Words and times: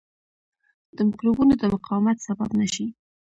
د 0.95 0.97
مکروبونو 1.09 1.53
د 1.57 1.63
مقاومت 1.73 2.17
سبب 2.27 2.49
نه 2.59 2.67
شي. 2.73 2.85